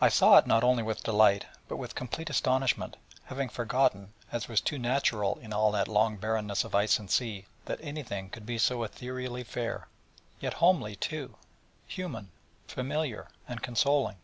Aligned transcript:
I 0.00 0.08
saw 0.08 0.38
it 0.38 0.46
not 0.46 0.62
only 0.62 0.84
with 0.84 1.02
delight, 1.02 1.46
but 1.66 1.74
with 1.76 1.96
complete 1.96 2.30
astonishment: 2.30 2.96
having 3.24 3.48
forgotten, 3.48 4.12
as 4.30 4.46
was 4.46 4.60
too 4.60 4.78
natural 4.78 5.36
in 5.40 5.52
all 5.52 5.72
that 5.72 5.88
long 5.88 6.16
barrenness 6.16 6.62
of 6.62 6.76
ice 6.76 7.00
and 7.00 7.10
sea, 7.10 7.46
that 7.64 7.80
anything 7.82 8.30
could 8.30 8.46
be 8.46 8.56
so 8.56 8.84
ethereally 8.84 9.42
fair: 9.42 9.88
yet 10.38 10.54
homely, 10.62 10.94
too, 10.94 11.34
human, 11.88 12.30
familiar, 12.68 13.26
and 13.48 13.62
consoling. 13.64 14.18